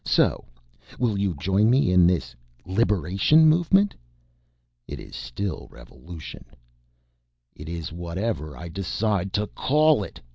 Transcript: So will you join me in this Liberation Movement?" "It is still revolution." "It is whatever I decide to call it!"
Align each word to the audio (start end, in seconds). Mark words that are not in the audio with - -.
So 0.03 0.45
will 0.97 1.15
you 1.15 1.35
join 1.35 1.69
me 1.69 1.91
in 1.91 2.07
this 2.07 2.35
Liberation 2.65 3.45
Movement?" 3.45 3.93
"It 4.87 4.99
is 4.99 5.15
still 5.15 5.67
revolution." 5.69 6.43
"It 7.55 7.69
is 7.69 7.93
whatever 7.93 8.57
I 8.57 8.67
decide 8.67 9.31
to 9.33 9.45
call 9.45 10.03
it!" 10.03 10.19